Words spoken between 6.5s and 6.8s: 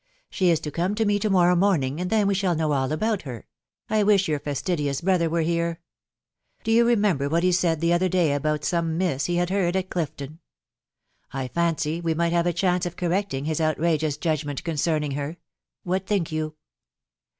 Do